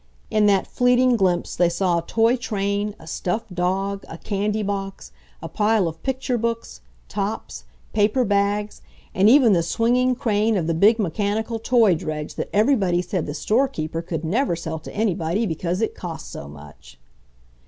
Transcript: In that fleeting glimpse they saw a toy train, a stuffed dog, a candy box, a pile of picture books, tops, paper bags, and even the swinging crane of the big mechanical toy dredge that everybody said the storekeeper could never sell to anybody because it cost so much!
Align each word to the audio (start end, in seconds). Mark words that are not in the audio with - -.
In 0.31 0.47
that 0.47 0.65
fleeting 0.65 1.15
glimpse 1.15 1.55
they 1.55 1.69
saw 1.69 1.99
a 1.99 2.01
toy 2.01 2.35
train, 2.35 2.95
a 2.97 3.05
stuffed 3.05 3.53
dog, 3.53 4.03
a 4.09 4.17
candy 4.17 4.63
box, 4.63 5.11
a 5.43 5.47
pile 5.47 5.87
of 5.87 6.01
picture 6.01 6.39
books, 6.39 6.81
tops, 7.07 7.65
paper 7.93 8.23
bags, 8.25 8.81
and 9.13 9.29
even 9.29 9.53
the 9.53 9.61
swinging 9.61 10.15
crane 10.15 10.57
of 10.57 10.65
the 10.65 10.73
big 10.73 10.97
mechanical 10.97 11.59
toy 11.59 11.93
dredge 11.93 12.33
that 12.33 12.49
everybody 12.51 13.03
said 13.03 13.27
the 13.27 13.35
storekeeper 13.35 14.01
could 14.01 14.25
never 14.25 14.55
sell 14.55 14.79
to 14.79 14.91
anybody 14.91 15.45
because 15.45 15.81
it 15.83 15.93
cost 15.93 16.31
so 16.31 16.47
much! 16.47 16.97